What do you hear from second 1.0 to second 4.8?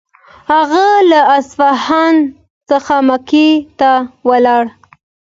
له اصفهان څخه مکې ته ولاړ.